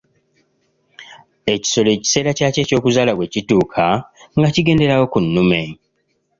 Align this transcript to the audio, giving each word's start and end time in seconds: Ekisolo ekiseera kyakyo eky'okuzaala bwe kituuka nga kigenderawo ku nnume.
Ekisolo 1.53 1.89
ekiseera 1.95 2.31
kyakyo 2.37 2.61
eky'okuzaala 2.63 3.11
bwe 3.15 3.31
kituuka 3.33 3.85
nga 4.37 4.49
kigenderawo 4.53 5.05
ku 5.11 5.19
nnume. 5.25 5.61